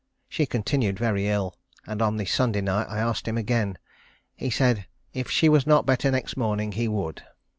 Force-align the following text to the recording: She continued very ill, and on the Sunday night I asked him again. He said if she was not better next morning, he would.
She 0.27 0.47
continued 0.47 0.97
very 0.97 1.27
ill, 1.27 1.55
and 1.85 2.01
on 2.01 2.17
the 2.17 2.25
Sunday 2.25 2.61
night 2.61 2.87
I 2.89 2.97
asked 2.97 3.27
him 3.27 3.37
again. 3.37 3.77
He 4.33 4.49
said 4.49 4.87
if 5.13 5.29
she 5.29 5.47
was 5.47 5.67
not 5.67 5.85
better 5.85 6.09
next 6.09 6.35
morning, 6.35 6.71
he 6.71 6.87
would. 6.87 7.21